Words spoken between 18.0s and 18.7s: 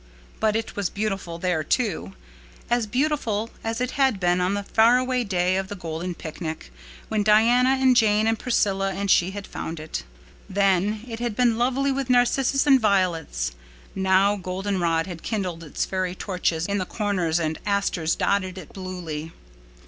dotted